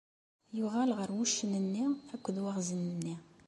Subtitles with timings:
[0.57, 3.15] Yuɣal ɣer wuccen-nni akked Waɣzen-nni.